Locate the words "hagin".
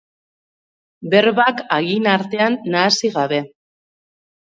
1.75-2.07